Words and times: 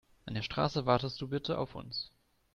An 0.25 0.33
der 0.33 0.41
Straße 0.41 0.87
wartest 0.87 1.21
du 1.21 1.27
bitte 1.27 1.59
auf 1.59 1.75
uns. 1.75 2.09